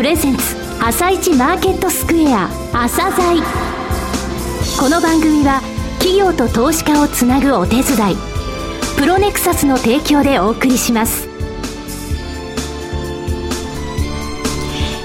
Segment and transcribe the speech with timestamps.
[0.00, 3.36] プレゼンツ朝一マーケットスクエア朝鮮。
[4.78, 5.60] この番組は
[5.98, 8.16] 企業と投資家をつなぐお手伝い
[8.96, 11.28] プロネクサスの提供でお送りします。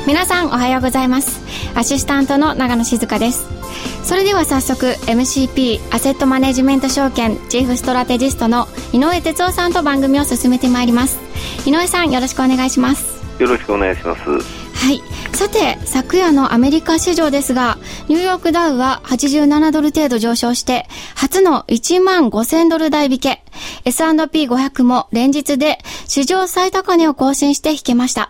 [0.08, 1.42] 皆さんおはようございます。
[1.76, 3.50] アシスタントの長野静香です。
[4.06, 11.20] それでは早速 MCP アセットマネジメント証券チーフストラテジストの井上哲夫さんと番組を進めてまいります。
[11.66, 13.14] 井上さんよろしくお願いします。
[13.40, 15.02] よろしくお願いしますはい。
[15.36, 20.86] さて昨夜のアメリカ市場ですがニューヨークダウは87ドル程度上昇して
[21.16, 23.44] 初の1万5000ドル台引け。
[23.86, 28.30] S&P500 も連日で史上最高値を更新して引けました。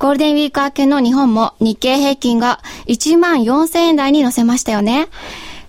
[0.00, 5.06] ゴールデンウィーク明けの日本も日経平均が1万4000円台に乗せましたよね。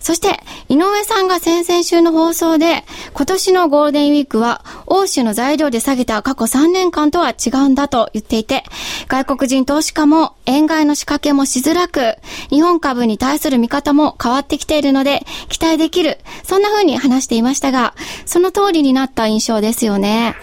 [0.02, 2.84] そして、井上さんが先々週の放送で、
[3.14, 8.64] 今年のゴールデンウィークは、欧州の材料で下げた過去3年間とは違うんだと言っていて、
[9.08, 12.16] 外国人投資家も円買いの仕掛けもしづらく、
[12.50, 16.18] 日本株に対する見方も変わってきているので、期待できる。
[16.44, 17.94] そんな風に話していましたが、
[18.26, 20.36] その通りになった印象ですよね。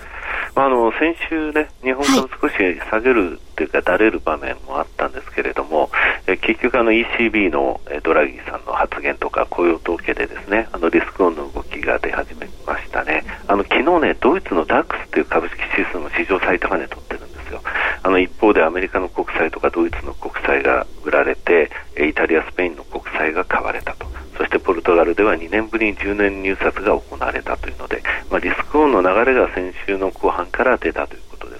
[0.54, 2.54] あの先週ね、日本株少し
[2.90, 5.88] 下げるっていうか、だれる場面もあったんですけれども、
[6.26, 8.64] え結局あの ECB のドラギさん
[8.98, 13.22] 発言とか雇用統計でですね、あのリスクオンの動きが出始めましたね。
[13.46, 17.62] あの昨日ね、ドイツのダックスっていう株式指数の史上最高値取ってるんですよ。
[18.02, 24.06] あの一方でアメリカの国債とかドイツの国債が売られて、イタリア、スペインの国債が買われたと。
[24.36, 31.17] そしてポルトガルでは2年ぶりに10年入札が行われたというので、まあ、リスクオンの流れが先週の後半から出たと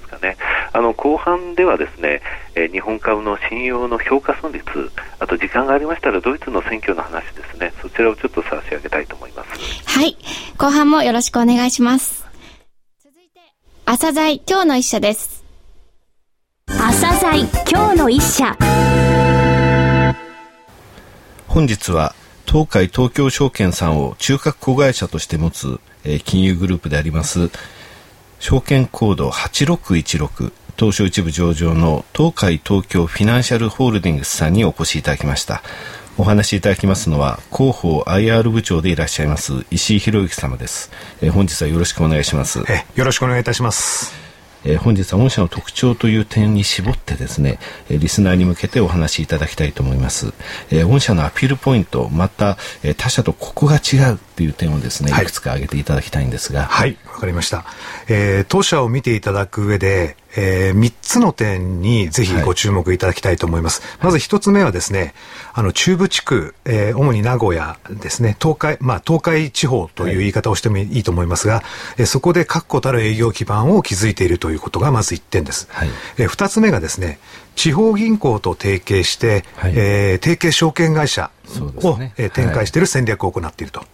[0.08, 0.36] ですかね。
[0.72, 2.20] あの後半ではですね、
[2.54, 4.64] えー、日本株の信用の評価損率、
[5.18, 9.50] あと時間がありましたらドイツの選挙の話ですね、そちらをちょっと差し上げたいと思います。
[9.86, 10.16] はい。
[10.56, 12.26] 後半もよろしくお願いします。
[13.02, 13.40] 続いて、
[13.84, 15.44] 朝鮮今日の一社です。
[16.66, 18.56] 朝鮮今日の一社。
[21.46, 22.14] 本日は
[22.46, 27.50] 東海東京証券さんを中核子会社として持つ、えー、金融グループであります
[28.41, 35.62] 証券コード8616東証一部上場の東海東京フィナンシャルホールディングスさんにお越しいただきました。
[36.16, 40.91] お話しいただきますのは広報 IR 部長でいらっしゃいます石井博之様です、
[41.21, 42.65] えー、本日はよろしくお願いします。
[42.69, 44.28] えよろしくお願いいたします。
[44.65, 50.32] えー、本日は御社の特徴という点に絞ってですね、えー、リスナーに向けてお話しいただきたいと思います。
[50.71, 56.66] えー、御社のアピールポイント、また、えー、他社とここが違うっていう点をですね、いくつか挙げていただきたいんですが。
[56.66, 57.65] はい、わ、はい、かりました。
[58.06, 63.82] えー、当社を見ていただく上で、えー、3つの点にぜひご注目いただきたいと思います。
[63.82, 65.12] はい、まず1つ目はですね、
[65.54, 71.65] あの、中部地区、えー、主に名古屋ですね、東海、まあ、東海地方という言い方をしてもいいと思いますが、はい、
[71.98, 75.66] えー、そこで確固たる営業基盤を築いているということがまず1点です。
[75.72, 75.88] はい、
[76.19, 77.19] えー、2つ目がですね、
[77.56, 81.32] 地方銀行と提携して、はい、えー、提携証券会社
[81.82, 83.81] を、ねえー、展開している戦略を行っていると。
[83.81, 83.88] はい、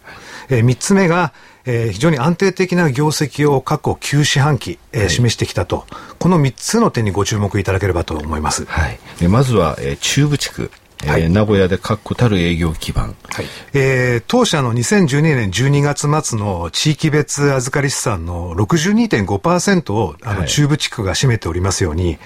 [0.49, 1.33] えー、3つ目が、
[1.65, 5.85] えー、非常に安定的な業績を過去9四半期、えー、はい、示してきたと、
[6.19, 8.65] この3つの点にご注目いただければと思います。
[8.65, 10.71] はい、まずは、えー、中部地区。
[11.05, 13.45] はい、えー、名古屋で確固たる営業基盤、はい。
[13.73, 22.19] えー、当社の2012年12月末の地域別預かり資産の62.5%をあの中部地区が占めておりますように、はい、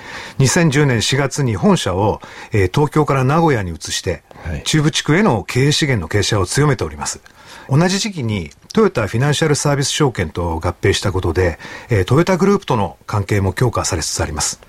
[0.46, 2.22] 2010年4月に本社を、
[2.52, 7.22] えー、東京から名古屋に移して、はい、中部地区への経営資源の傾斜を強めております。
[7.70, 11.60] 同じ時期にトヨタフィナンシャルサービス証券と合併したことで、
[11.90, 14.60] えー、トヨタグループとの関係も強化されつつあります。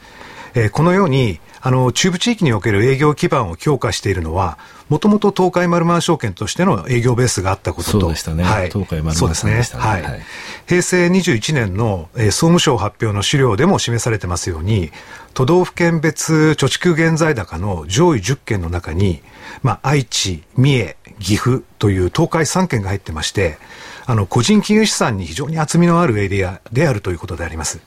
[0.54, 8.00] えー、このように、あの、中部地域における営業基盤を強化しているのは、もともと東海丸満証券としての営業ベースがあったことと。
[8.00, 8.42] そうでしたね。
[8.42, 9.84] はい、東海丸満さんでしたね。
[9.84, 10.02] はい。
[10.02, 10.20] はい、
[10.66, 14.90] 平成21年の、えー、総務省発表の資料でも示されてますように、
[15.34, 19.22] 都道府県別貯蓄現在高の上位10県の中に、
[19.62, 23.58] まあ、愛知、三重、岐阜という東海3県が入ってまして、
[24.06, 27.80] あの、個人金融資産に非常に厚みのあるエリアであるということであります。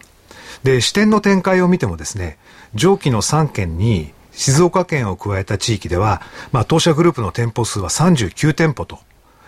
[0.63, 2.37] で、視点の展開を見てもですね、
[2.75, 6.21] 上記の3県に静岡県を加えた地域では、
[6.51, 8.99] まあ、当社グループの店舗数は39店舗と、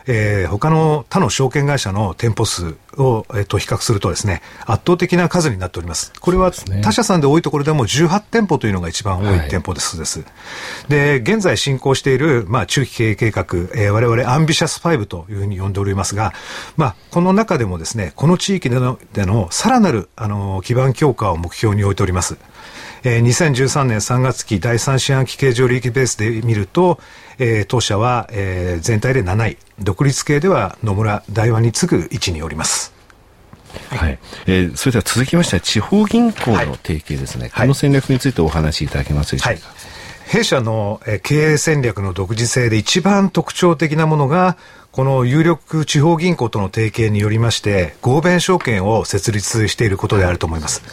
[0.07, 6.13] えー、他の他の証券会社の店舗数を、えー、と比較するとですね、圧倒的な数になっております。
[6.19, 6.51] これは
[6.83, 10.19] 他社さんで多いところでも18店舗というのが一番多い店舗ですです。
[10.19, 10.25] は
[10.87, 13.43] い、で、現在進行している、まあ、中期経営計画、
[13.73, 16.33] えー、我々アンビシャス5というふうに呼んでおりますが、
[16.77, 22.37] まあ、この中でもですね、この地域でのでのさらなる、あの、基盤強化を目標に置いております。
[23.07, 26.99] えー、2013年3月期第3四半期経常利益ベースで見ると、
[27.37, 32.93] えー、当社は、えー、全体で7位、独立系では野村大和に次ぐ位置におります。
[33.89, 34.17] はい。
[34.47, 37.49] えー、それでは続きまして地方銀行の提携ですね。
[37.53, 39.67] はい、この戦略についてお話しいただけますでしょうか。
[39.67, 44.57] はい弊社の経営戦略の独自性で一番特徴的なものが、
[44.95, 50.83] この有力地方銀行との提携によりまして、合弁証券を設立していることであると思います。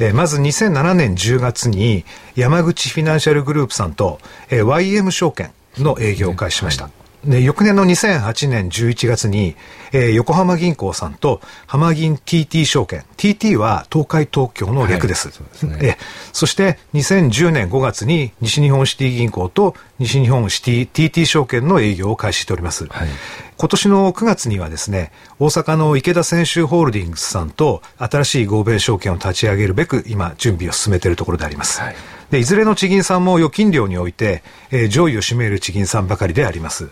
[0.00, 6.88] えまず2007年10月に、山口フィナンシャルグループさんと、え YM 証券の営業を開始しました。
[7.24, 9.54] で、翌年の2008年11月に、
[9.92, 15.28] えー、横浜銀行さんと浜銀 TT 証券、TT は東海東京の略です。
[15.28, 15.96] はい、そね、え
[16.32, 22.86] そして2010年5月に西日本シティ銀行と西日本シティ TT 証券の営業を開始しております。
[22.86, 23.08] はい、
[23.56, 31.80] 今年の9月にはですね、大阪の池田泉州ホールディングスさんと新しい合弁証券を立ち上げるべく今準備を進めているところであります。
[31.80, 31.96] はい
[32.32, 36.88] で、いずれの地銀さんも預金量において、えー、上位を占める地銀さんばかりであります。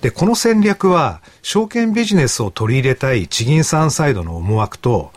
[0.00, 5.10] で、この戦略は、証券ビジネスを取り入れたい地銀さんサイドの思惑と、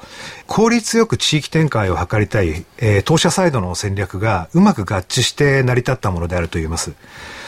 [0.48, 6.94] 効率よく地域展開を図りたい、えー、当社サイドの戦略がうまく合致して成り立ったものであると言えます。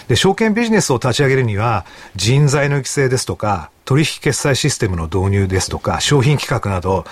[0.07, 7.05] で、証券ビジネスを立ち上げるには、人材の育成ですとか、取引決済システムの導入ですとか、商品企画など、はい、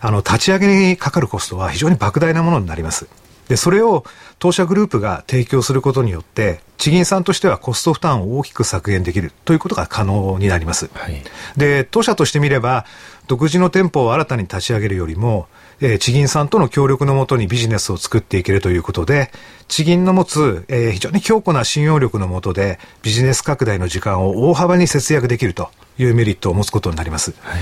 [0.00, 3.06] あの、立ち上げにかかるコストは非常に莫大なものになります。
[3.48, 4.04] で、それを
[4.38, 10.90] 当社グループが提供することによって、地銀さんとしてはコスト負担を大きく削減できるということが可能になります。
[10.94, 11.22] はい、
[11.56, 12.84] で、当社としてみれば、
[13.26, 15.46] 独自の店舗を新たに立ち上げるよりも、
[15.80, 19.30] えー、地銀さんとの協力のもとにビジネスを作っていけるということで、
[19.68, 27.32] 地銀の持つ、えー、非常に強固な信用力のもとで、ビジネス拡大の時間を大幅に節約できるというメリットを持つことになります。
[27.40, 27.60] はい、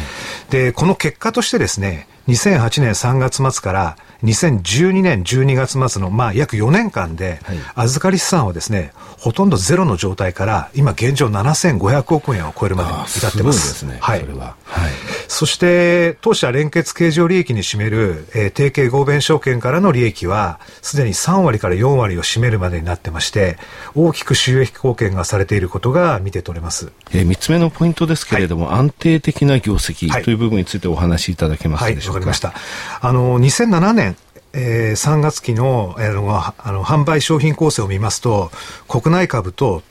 [0.50, 7.40] で、この結果としてですね、2008年3月末から2012年12月末の、まあ、約4年間で、
[7.74, 13.74] 預かり資産はですね、ほとんどゼロの状態から、今現状7500億円を超えるまでに至ってます。
[13.74, 14.20] すね、はい。
[14.20, 14.54] それは。
[14.64, 14.92] はい。
[15.26, 23.56] そして、当社連結経常利益に占める、えー、定型合弁証券からの利益は、すでに3割から4割を占めるまでになってまして、
[23.94, 26.90] 大きく収益貢献がされていることが見て取れます。
[27.12, 32.14] えー、3つ目のポイントですけれども、はい、安定的な業績という部分についてお話しいただけますでしょうか。
[32.14, 32.54] はい、わ、かりました。
[33.00, 34.16] あの、2007年、
[34.54, 38.50] えー、3月期の,、えー、あの販売商品構成を見ますと、
[38.88, 39.82] 国内株と、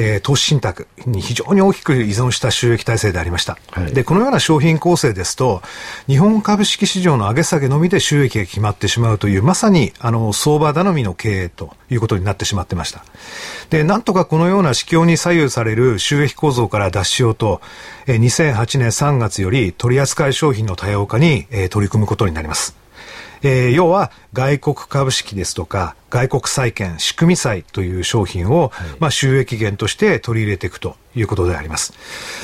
[0.00, 5.60] えー、投資信託に非常に大きく依存した収益体制でありました、はい、でこのような商品構成ですと
[6.06, 13.04] 日本株式市場の上げ下げのみで収益が決まってしまうというまさにあの相場頼みの経営ということになってしまってました。
[13.70, 17.60] でなんとかこのような市況に左右される収益構造から脱しようと、
[18.06, 22.76] えー、2008年3月より取扱い商品の多様化に、えー、取り組むことになります
[23.42, 31.92] えー、要は外国株式ですとか外国債券仕組み債という商品を、はい、まあ、収益源として取り入れていくということであります。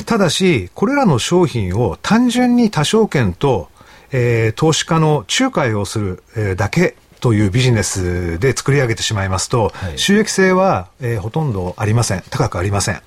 [0.05, 3.69] ただし、これらの商品を単純に多証券と、
[4.13, 12.23] えー、投資家の仲介をする、えー、だけというビジネスで作り上げてしまいますと、はい、収益性は、えー、ほとんどありません。
[12.29, 13.01] 高くありません。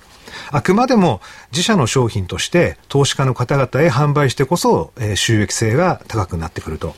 [0.50, 1.20] あくまでも
[1.52, 6.94] 自社の商品として投資家の方々へ販売してこそ、えー、収益性が高くなってくると。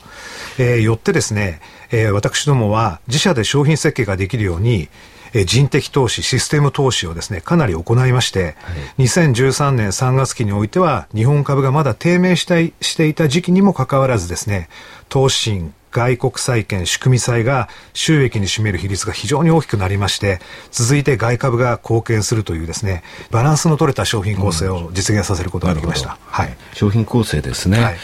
[0.57, 1.61] えー、よってですね、
[1.91, 4.89] えー、私どもは自社で商品設計ができるように、
[5.33, 14.67] え人的投資、システム投資をですね、かなり行いまして、はい、2013年3月期においては、日本株がまだ低迷したいしていた時期にもかかわらずですね、
[15.07, 20.39] 投信、外国債券仕組み債が収益に占める比率が非常に大きくなりまして、
[20.71, 26.17] 続いて外株が貢献するというですね、バランスの取れた商品構成を実現させることができました。
[26.25, 26.57] はい。
[26.73, 27.79] 商品構成ですね。
[27.81, 27.97] はい、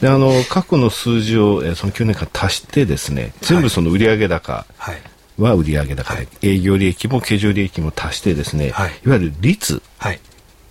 [0.00, 5.02] で、あの、過去の数字を、えその9年間足してですね、全部その売上高、はい、
[5.38, 10.20] は売上高で、はい、営業利益も経常利益も足してですね、はい、いわゆる率、はい、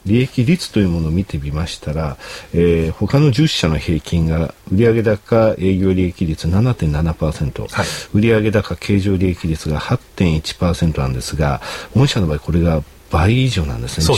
[0.05, 2.17] 利益率というものを見てみましたら、
[2.53, 11.61] えー、他の10社の平均が売上高営業利益率7.7%、はい、売上高経常利益率が8.1%なんですが
[11.95, 12.83] 御社の場合これが
[13.15, 14.03] 倍以上なんですね。
[14.03, 14.17] すね。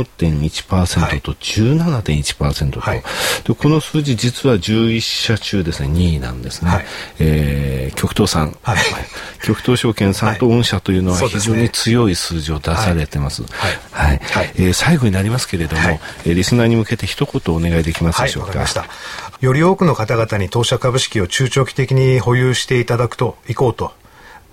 [0.00, 3.02] 15.1%と17.1%と、はい、
[3.44, 6.70] でこの数字実は11社中ですね、2位なんですね。
[6.70, 6.86] はい、
[7.18, 8.78] えー、極東さん、はい、
[9.42, 13.42] 極東証券さんと御社というのは非常に強い数字を出されてます。
[13.42, 13.48] は
[14.12, 14.18] い。
[14.18, 18.64] はえー、最後になりますけれども、はい、えー、リスナーに向けて一言お願いできますでしょうか。
[18.64, 18.86] か
[19.40, 23.92] より多くの方々に当社株式を中長期的に保有していただくと、いこうと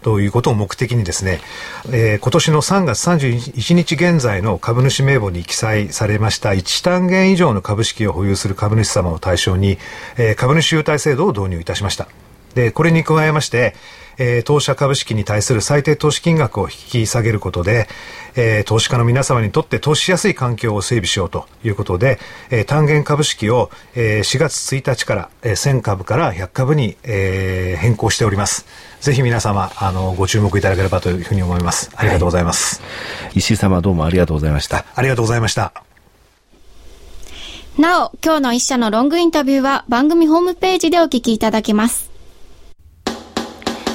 [0.05, 1.41] ということを目的にですね、
[1.87, 9.79] えー、今年の3月31日現在の株主名簿に記載されました1単元以上の株式を保有する株主様を対象に、
[10.19, 12.07] えー、株主優待制度を導入いたしました。
[12.53, 13.73] で、これに加えまして、
[14.17, 17.87] えー、当社株式に対する最低投資金額を引き下げることで、
[18.35, 22.19] えー、投資家の皆様にとって投資しやすい環境を整備しようということで、
[22.49, 28.65] えー、単元株式を、えー、4月1日から、えー、1000株から100株に、えー、変更しております。
[29.01, 31.91] ぜひ皆様、あの、ご注目いただければというふうに思います。
[31.95, 32.81] ありがとうございます。
[33.21, 34.85] はい、石井様どうもありがとうございました。
[34.95, 35.73] ありがとうございました。
[37.77, 42.14] なお、今日の一社のロングインタビューは番組ホームページでお聞きいただけます。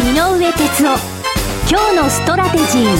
[0.00, 0.96] 井上哲夫
[1.68, 2.96] 今日のストラテジー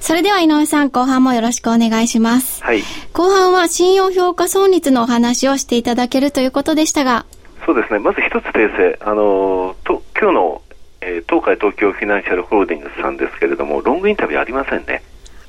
[0.00, 2.64] それでは井上さん、後半もよろしくお願いします。
[2.64, 2.82] はい。
[3.12, 7.26] 後半は信用評価損率のお話をしていただけるということでしたが。
[7.66, 7.98] そうですね。
[7.98, 8.98] まず一つ訂正。
[9.02, 10.62] あの、と今日の、
[11.02, 15.02] えー、東海東京フィナンシャルホールディングスさんですけれども、ロングインタビューありませんね。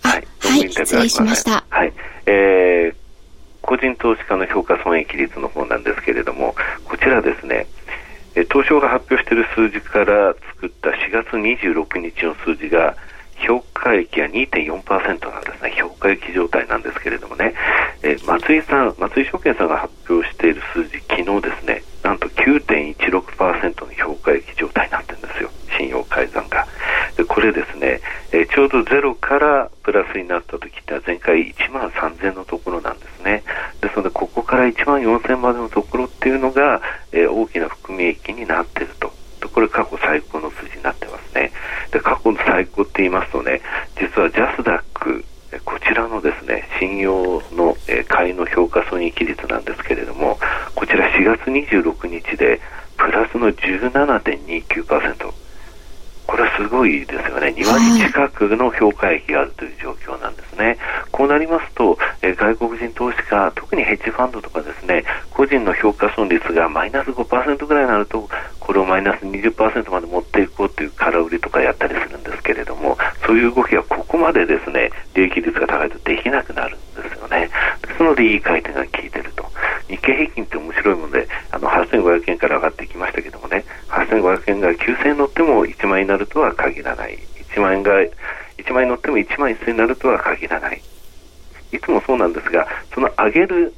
[0.03, 0.27] はい。
[0.41, 1.63] はい、失礼しました。
[1.69, 1.93] はい。
[2.25, 2.95] えー、
[3.61, 8.02] 個人投資家の評価損益率の方なんですけれども、こちらですね、え
[8.33, 12.95] 東証が発表している数字から作った4月26日の数字が
[13.37, 15.73] 評価益が2.4%なんですね。
[15.77, 17.53] 評価益状態なんですけれどもね、
[18.01, 21.83] え松井さん松井証券さんが発表している数字昨日ですね。
[22.03, 25.49] なんと9.16%の評価益状態になってるんですよ。
[25.77, 26.67] 信用改ざんが。
[27.17, 27.99] でこれですね、
[28.31, 33.43] えちょうどゼロからプラスになった時って前回1万3000のところなんですね。
[33.81, 39.11] ですのでここから1万4000までのところっていうのが、え大きな含み益になってると。
[39.53, 41.51] これ過去最高の数字になってますね。
[41.91, 43.59] で、過去の最高って言いますとね、
[43.99, 45.25] 実はジャスダック、
[45.65, 50.39] こちらのですね、信用の、え買いの評価損益率なんですけれども、
[50.75, 52.61] こちら4月26日で
[52.95, 55.33] プラスの17.29%。
[56.25, 60.77] これはすごいですよね、2割近くの評価益があるという状況なんですね。
[61.11, 65.03] こうなりますと、え、外国人投資家、特にヘッジファンドとかですね、
[65.43, 68.29] 個人の評価損率がマイナス5%ぐらいになると、
[68.61, 77.49] これをマイナス20%まで持っていこうという空売りとかやったりするんですけれども、そういう動きがここまでですね、利益率が高いとできなくなるんですよね。
[77.85, 79.45] ですので、いい回転が効いてると。
[79.89, 87.19] 日経平均って面白いもので、あの、8500円から上がってきましたけどもね、8500円が9000円乗っても1万円になるとは限らない。
[87.51, 87.91] 1万円が、
[88.57, 90.81] 1万円乗っても1万1000円になるとは限らない。
[91.73, 93.73] いつもそうなんですが、その上げる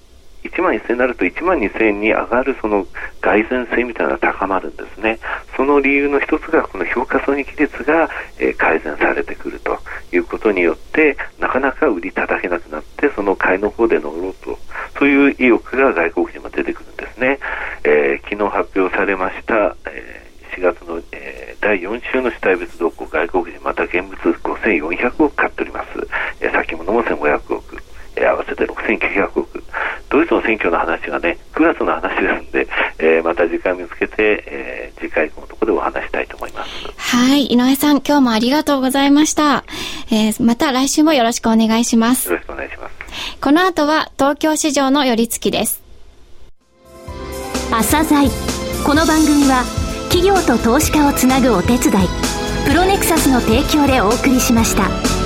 [0.49, 2.85] 1万1000円になると1万2000円に上がるその
[3.21, 5.19] 蓋然性みたいなのが高まるんですね。
[5.55, 8.09] その理由の一つがこの評価損益率が、
[8.57, 9.79] 改善されてくると
[10.11, 14.59] いうことによってなかなか売り叩けなくなってその買いの方で乗ろうと
[14.99, 17.39] そういう意欲が外国人も出てくるんですね。
[17.83, 25.89] えー、昨日発表されました、えー、4月の、えー、第4週の主体別動向外国人また現物5400億買っております。
[26.39, 27.77] えー、先物も1500億。
[28.15, 29.54] えー、合わせて6900億。
[30.09, 32.67] ドイツの選挙の話がね、9月の話ですんで、
[32.99, 36.71] えー、また時間見つけて、えー、次回このところでお話したいと思います。
[36.97, 37.45] はい。
[37.47, 39.63] 井上さん、今日もありがとうございました。
[40.11, 42.29] えー、また来週もよろしくお願いします。
[42.29, 42.95] よろしくお願いします。
[43.41, 45.81] この後は東京市場の寄り付きです。
[47.71, 48.29] 朝鮮
[48.85, 49.63] この番組は
[50.09, 52.07] 企業と投資家をつなぐお手伝い
[52.65, 55.24] プロネクサスの提供でお送りしました。